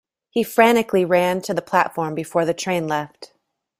He 0.31 0.41
frantically 0.43 1.05
ran 1.05 1.43
to 1.43 1.53
the 1.53 1.61
platform 1.61 2.15
before 2.15 2.43
the 2.43 2.55
train 2.55 2.87
left. 2.87 3.33